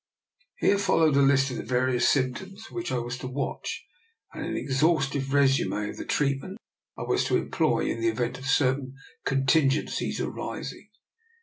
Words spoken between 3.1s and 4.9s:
to watch, and an ex